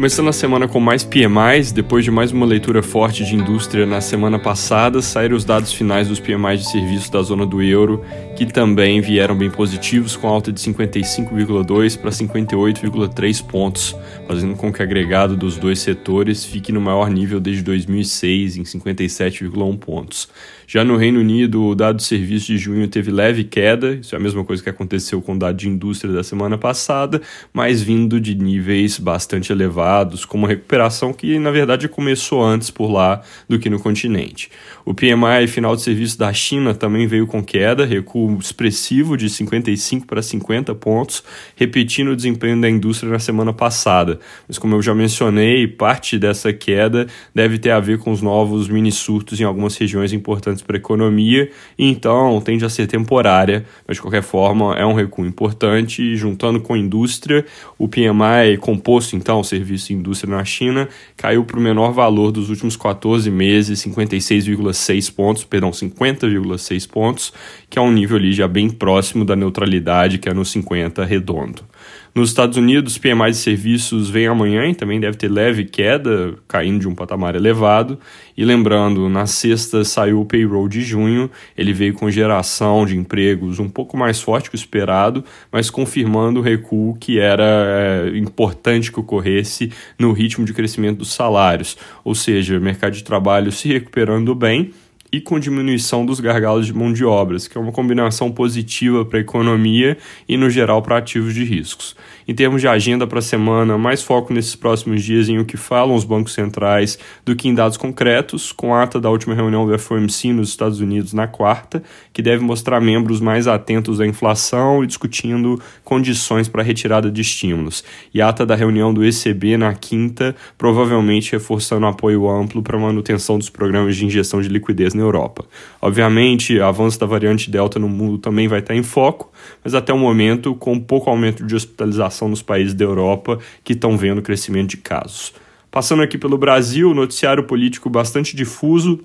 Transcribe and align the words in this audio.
Começando 0.00 0.28
a 0.28 0.32
semana 0.32 0.66
com 0.66 0.80
mais 0.80 1.04
PMIs, 1.04 1.72
depois 1.72 2.02
de 2.06 2.10
mais 2.10 2.32
uma 2.32 2.46
leitura 2.46 2.82
forte 2.82 3.22
de 3.22 3.34
indústria 3.34 3.84
na 3.84 4.00
semana 4.00 4.38
passada, 4.38 5.02
saíram 5.02 5.36
os 5.36 5.44
dados 5.44 5.74
finais 5.74 6.08
dos 6.08 6.18
PMIs 6.18 6.62
de 6.62 6.70
serviços 6.70 7.10
da 7.10 7.20
zona 7.20 7.44
do 7.44 7.60
euro, 7.60 8.02
que 8.34 8.46
também 8.46 9.02
vieram 9.02 9.36
bem 9.36 9.50
positivos, 9.50 10.16
com 10.16 10.26
alta 10.26 10.50
de 10.50 10.58
55,2 10.58 11.98
para 11.98 12.10
58,3 12.10 13.46
pontos, 13.46 13.94
fazendo 14.26 14.56
com 14.56 14.72
que 14.72 14.80
o 14.80 14.82
agregado 14.82 15.36
dos 15.36 15.58
dois 15.58 15.80
setores 15.80 16.46
fique 16.46 16.72
no 16.72 16.80
maior 16.80 17.10
nível 17.10 17.38
desde 17.38 17.62
2006, 17.62 18.56
em 18.56 18.62
57,1 18.62 19.76
pontos. 19.76 20.30
Já 20.66 20.82
no 20.82 20.96
Reino 20.96 21.20
Unido, 21.20 21.64
o 21.64 21.74
dado 21.74 21.96
de 21.96 22.04
serviço 22.04 22.46
de 22.46 22.56
junho 22.56 22.88
teve 22.88 23.10
leve 23.10 23.44
queda, 23.44 23.96
isso 23.96 24.14
é 24.14 24.18
a 24.18 24.20
mesma 24.20 24.44
coisa 24.44 24.62
que 24.62 24.70
aconteceu 24.70 25.20
com 25.20 25.34
o 25.34 25.38
dado 25.38 25.56
de 25.56 25.68
indústria 25.68 26.10
da 26.10 26.22
semana 26.22 26.56
passada, 26.56 27.20
mas 27.52 27.82
vindo 27.82 28.18
de 28.18 28.36
níveis 28.36 28.96
bastante 28.96 29.52
elevados, 29.52 29.89
com 30.28 30.38
uma 30.38 30.48
recuperação 30.48 31.12
que 31.12 31.38
na 31.38 31.50
verdade 31.50 31.88
começou 31.88 32.44
antes 32.44 32.70
por 32.70 32.90
lá 32.90 33.22
do 33.48 33.58
que 33.58 33.70
no 33.70 33.80
continente. 33.80 34.50
O 34.84 34.94
PMI 34.94 35.46
final 35.46 35.76
de 35.76 35.82
serviço 35.82 36.18
da 36.18 36.32
China 36.32 36.74
também 36.74 37.06
veio 37.06 37.26
com 37.26 37.42
queda, 37.42 37.84
recuo 37.84 38.38
expressivo 38.38 39.16
de 39.16 39.28
55 39.28 40.06
para 40.06 40.22
50 40.22 40.74
pontos, 40.74 41.22
repetindo 41.56 42.08
o 42.08 42.16
desempenho 42.16 42.60
da 42.60 42.68
indústria 42.68 43.10
na 43.10 43.18
semana 43.18 43.52
passada. 43.52 44.18
Mas 44.48 44.58
como 44.58 44.74
eu 44.74 44.82
já 44.82 44.94
mencionei, 44.94 45.66
parte 45.66 46.18
dessa 46.18 46.52
queda 46.52 47.06
deve 47.34 47.58
ter 47.58 47.70
a 47.70 47.80
ver 47.80 47.98
com 47.98 48.10
os 48.10 48.22
novos 48.22 48.68
mini 48.68 48.90
surtos 48.90 49.40
em 49.40 49.44
algumas 49.44 49.76
regiões 49.76 50.12
importantes 50.12 50.62
para 50.62 50.76
a 50.76 50.78
economia, 50.78 51.50
então 51.78 52.40
tende 52.40 52.64
a 52.64 52.68
ser 52.68 52.86
temporária, 52.86 53.64
mas 53.86 53.96
de 53.96 54.02
qualquer 54.02 54.22
forma 54.22 54.74
é 54.74 54.84
um 54.84 54.94
recuo 54.94 55.26
importante. 55.26 56.16
Juntando 56.16 56.60
com 56.60 56.74
a 56.74 56.78
indústria, 56.78 57.44
o 57.78 57.88
PMI 57.88 58.56
composto, 58.60 59.16
então, 59.16 59.42
serviço 59.42 59.79
e 59.88 59.94
indústria 59.94 60.36
na 60.36 60.44
China, 60.44 60.88
caiu 61.16 61.44
para 61.44 61.58
o 61.58 61.62
menor 61.62 61.92
valor 61.92 62.30
dos 62.32 62.50
últimos 62.50 62.76
14 62.76 63.30
meses, 63.30 63.80
56,6 63.80 65.14
pontos, 65.14 65.44
perdão, 65.44 65.70
50,6 65.70 66.88
pontos, 66.88 67.32
que 67.68 67.78
é 67.78 67.82
um 67.82 67.90
nível 67.90 68.16
ali 68.16 68.32
já 68.32 68.46
bem 68.46 68.68
próximo 68.68 69.24
da 69.24 69.34
neutralidade, 69.34 70.18
que 70.18 70.28
é 70.28 70.34
no 70.34 70.44
50 70.44 71.04
redondo. 71.04 71.69
Nos 72.12 72.30
Estados 72.30 72.56
Unidos, 72.56 72.98
PMI 72.98 73.30
de 73.30 73.36
serviços 73.36 74.10
vem 74.10 74.26
amanhã 74.26 74.66
e 74.66 74.74
também 74.74 74.98
deve 74.98 75.16
ter 75.16 75.30
leve 75.30 75.64
queda, 75.64 76.34
caindo 76.48 76.80
de 76.80 76.88
um 76.88 76.94
patamar 76.94 77.36
elevado. 77.36 78.00
E 78.36 78.44
lembrando, 78.44 79.08
na 79.08 79.26
sexta 79.26 79.84
saiu 79.84 80.20
o 80.20 80.24
payroll 80.24 80.68
de 80.68 80.80
junho, 80.80 81.30
ele 81.56 81.72
veio 81.72 81.94
com 81.94 82.10
geração 82.10 82.84
de 82.84 82.96
empregos 82.96 83.60
um 83.60 83.68
pouco 83.68 83.96
mais 83.96 84.20
forte 84.20 84.50
que 84.50 84.56
o 84.56 84.58
esperado, 84.58 85.24
mas 85.52 85.70
confirmando 85.70 86.40
o 86.40 86.42
recuo 86.42 86.96
que 86.98 87.20
era 87.20 87.44
é, 87.44 88.18
importante 88.18 88.90
que 88.90 88.98
ocorresse 88.98 89.72
no 89.96 90.12
ritmo 90.12 90.44
de 90.44 90.52
crescimento 90.52 90.98
dos 90.98 91.12
salários. 91.12 91.76
Ou 92.02 92.16
seja, 92.16 92.58
mercado 92.58 92.94
de 92.94 93.04
trabalho 93.04 93.52
se 93.52 93.68
recuperando 93.68 94.34
bem 94.34 94.72
e 95.12 95.20
com 95.20 95.38
diminuição 95.38 96.06
dos 96.06 96.20
gargalos 96.20 96.66
de 96.66 96.74
mão 96.74 96.92
de 96.92 97.04
obras, 97.04 97.48
que 97.48 97.56
é 97.56 97.60
uma 97.60 97.72
combinação 97.72 98.30
positiva 98.30 99.04
para 99.04 99.18
a 99.18 99.22
economia 99.22 99.98
e, 100.28 100.36
no 100.36 100.48
geral, 100.48 100.82
para 100.82 100.98
ativos 100.98 101.34
de 101.34 101.44
riscos. 101.44 101.96
Em 102.28 102.34
termos 102.34 102.60
de 102.60 102.68
agenda 102.68 103.06
para 103.06 103.18
a 103.18 103.22
semana, 103.22 103.78
mais 103.78 104.02
foco 104.02 104.32
nesses 104.32 104.54
próximos 104.54 105.02
dias 105.02 105.28
em 105.28 105.38
o 105.38 105.44
que 105.44 105.56
falam 105.56 105.94
os 105.94 106.04
bancos 106.04 106.34
centrais 106.34 106.98
do 107.24 107.34
que 107.34 107.48
em 107.48 107.54
dados 107.54 107.76
concretos, 107.76 108.52
com 108.52 108.74
a 108.74 108.82
ata 108.82 109.00
da 109.00 109.10
última 109.10 109.34
reunião 109.34 109.66
do 109.66 109.78
FOMC 109.78 110.32
nos 110.32 110.50
Estados 110.50 110.80
Unidos 110.80 111.12
na 111.12 111.26
quarta, 111.26 111.82
que 112.12 112.20
deve 112.20 112.44
mostrar 112.44 112.80
membros 112.80 113.20
mais 113.20 113.48
atentos 113.48 114.00
à 114.00 114.06
inflação 114.06 114.84
e 114.84 114.86
discutindo 114.86 115.60
condições 115.82 116.48
para 116.48 116.62
retirada 116.62 117.10
de 117.10 117.20
estímulos, 117.20 117.82
e 118.12 118.20
a 118.20 118.28
ata 118.28 118.44
da 118.44 118.54
reunião 118.54 118.92
do 118.92 119.04
ECB 119.04 119.56
na 119.56 119.74
quinta, 119.74 120.36
provavelmente 120.58 121.32
reforçando 121.32 121.86
apoio 121.86 122.28
amplo 122.28 122.62
para 122.62 122.76
a 122.76 122.80
manutenção 122.80 123.38
dos 123.38 123.48
programas 123.48 123.96
de 123.96 124.04
injeção 124.04 124.42
de 124.42 124.48
liquidez 124.48 124.94
na 124.94 125.02
Europa. 125.02 125.44
Obviamente, 125.80 126.58
o 126.58 126.64
avanço 126.64 127.00
da 127.00 127.06
variante 127.06 127.50
Delta 127.50 127.78
no 127.78 127.88
mundo 127.88 128.18
também 128.18 128.46
vai 128.46 128.58
estar 128.58 128.74
em 128.74 128.82
foco, 128.82 129.32
mas 129.64 129.74
até 129.74 129.92
o 129.92 129.98
momento, 129.98 130.54
com 130.54 130.78
pouco 130.78 131.08
aumento 131.08 131.44
de 131.44 131.54
hospitalização 131.54 132.09
nos 132.28 132.42
países 132.42 132.74
da 132.74 132.84
Europa 132.84 133.38
que 133.62 133.72
estão 133.72 133.96
vendo 133.96 134.22
crescimento 134.22 134.70
de 134.70 134.76
casos. 134.76 135.32
Passando 135.70 136.02
aqui 136.02 136.18
pelo 136.18 136.36
Brasil, 136.36 136.92
noticiário 136.92 137.44
político 137.44 137.88
bastante 137.88 138.34
difuso, 138.34 139.00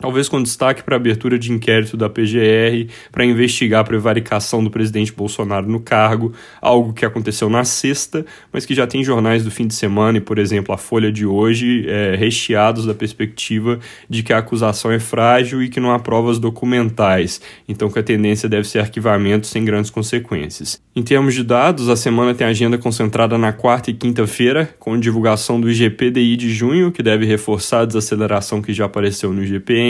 talvez 0.00 0.28
com 0.28 0.42
destaque 0.42 0.82
para 0.82 0.96
a 0.96 0.98
abertura 0.98 1.38
de 1.38 1.52
inquérito 1.52 1.96
da 1.96 2.08
PGR 2.08 2.90
para 3.12 3.24
investigar 3.24 3.80
a 3.80 3.84
prevaricação 3.84 4.64
do 4.64 4.70
presidente 4.70 5.12
Bolsonaro 5.12 5.68
no 5.68 5.80
cargo, 5.80 6.32
algo 6.60 6.92
que 6.92 7.04
aconteceu 7.04 7.48
na 7.48 7.64
sexta, 7.64 8.24
mas 8.52 8.64
que 8.64 8.74
já 8.74 8.86
tem 8.86 9.04
jornais 9.04 9.44
do 9.44 9.50
fim 9.50 9.66
de 9.66 9.74
semana 9.74 10.18
e, 10.18 10.20
por 10.20 10.38
exemplo, 10.38 10.74
a 10.74 10.78
Folha 10.78 11.12
de 11.12 11.26
hoje, 11.26 11.84
é, 11.86 12.16
recheados 12.16 12.86
da 12.86 12.94
perspectiva 12.94 13.78
de 14.08 14.22
que 14.22 14.32
a 14.32 14.38
acusação 14.38 14.90
é 14.90 14.98
frágil 14.98 15.62
e 15.62 15.68
que 15.68 15.78
não 15.78 15.92
há 15.92 15.98
provas 15.98 16.38
documentais, 16.38 17.40
então 17.68 17.90
que 17.90 17.98
a 17.98 18.02
tendência 18.02 18.48
deve 18.48 18.66
ser 18.66 18.78
arquivamento 18.78 19.46
sem 19.46 19.64
grandes 19.64 19.90
consequências. 19.90 20.80
Em 20.94 21.02
termos 21.02 21.34
de 21.34 21.44
dados, 21.44 21.88
a 21.88 21.96
semana 21.96 22.34
tem 22.34 22.46
agenda 22.46 22.76
concentrada 22.78 23.36
na 23.38 23.52
quarta 23.52 23.90
e 23.90 23.94
quinta-feira, 23.94 24.74
com 24.78 24.98
divulgação 24.98 25.60
do 25.60 25.70
IGPDI 25.70 26.36
de 26.36 26.50
junho, 26.50 26.90
que 26.90 27.02
deve 27.02 27.24
reforçar 27.24 27.80
a 27.80 27.84
desaceleração 27.84 28.60
que 28.60 28.72
já 28.72 28.86
apareceu 28.86 29.32
no 29.32 29.42
IGPM, 29.42 29.89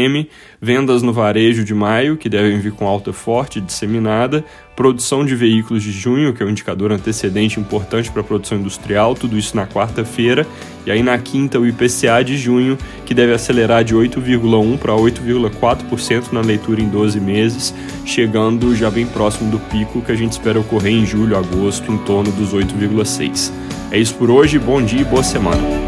vendas 0.61 1.03
no 1.03 1.12
varejo 1.12 1.65
de 1.65 1.75
maio, 1.75 2.16
que 2.16 2.28
devem 2.28 2.59
vir 2.59 2.72
com 2.72 2.87
alta 2.87 3.12
forte 3.12 3.61
disseminada, 3.61 4.44
produção 4.77 5.25
de 5.25 5.34
veículos 5.34 5.83
de 5.83 5.93
junho, 5.93 6.33
que 6.33 6.43
é 6.43 6.47
um 6.47 6.50
indicador 6.50 6.93
antecedente 6.93 7.61
importante 7.61 8.11
para 8.11 8.21
a 8.21 8.25
produção 8.25 8.59
industrial, 8.59 9.15
tudo 9.15 9.37
isso 9.37 9.56
na 9.56 9.66
quarta-feira, 9.66 10.47
e 10.87 10.91
aí 10.91 11.03
na 11.03 11.19
quinta 11.19 11.59
o 11.59 11.66
IPCA 11.66 12.22
de 12.25 12.37
junho, 12.37 12.78
que 13.05 13.12
deve 13.12 13.33
acelerar 13.33 13.84
de 13.84 13.94
8,1% 13.94 14.78
para 14.78 14.94
8,4% 14.94 16.32
na 16.32 16.41
leitura 16.41 16.81
em 16.81 16.88
12 16.88 17.21
meses, 17.21 17.75
chegando 18.05 18.75
já 18.75 18.91
bem 18.91 19.06
próximo 19.06 19.50
do 19.50 19.59
pico 19.59 20.00
que 20.00 20.12
a 20.12 20.17
gente 20.17 20.32
espera 20.32 20.61
ocorrer 20.61 20.93
em 20.93 21.05
julho, 21.05 21.37
agosto, 21.37 21.91
em 21.93 21.99
torno 21.99 22.31
dos 22.32 22.55
8,6%. 22.55 23.53
É 23.91 23.99
isso 23.99 24.15
por 24.15 24.31
hoje, 24.31 24.59
bom 24.59 24.81
dia 24.81 25.00
e 25.00 25.05
boa 25.05 25.22
semana. 25.22 25.80